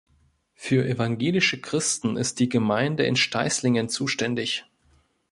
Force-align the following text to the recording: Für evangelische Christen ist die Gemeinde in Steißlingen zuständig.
Für 0.55 0.83
evangelische 0.89 1.61
Christen 1.61 2.17
ist 2.17 2.39
die 2.39 2.49
Gemeinde 2.49 3.03
in 3.05 3.15
Steißlingen 3.15 3.87
zuständig. 3.87 4.65